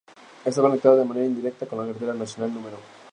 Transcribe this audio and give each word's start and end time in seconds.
Está 0.49 0.59
conectada 0.65 0.95
de 0.97 1.05
manera 1.05 1.27
indirecta 1.27 1.67
con 1.67 1.77
la 1.77 1.85
carretera 1.85 2.15
nacional 2.15 2.51
No. 2.51 2.67